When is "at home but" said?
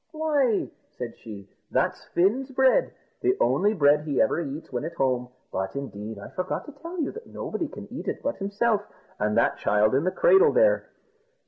4.83-5.75